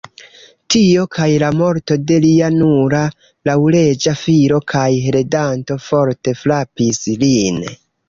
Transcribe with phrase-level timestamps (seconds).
[0.75, 3.03] Tio kaj la morto de lia nura
[3.51, 7.67] laŭleĝa filo kaj heredanto forte frapis lin.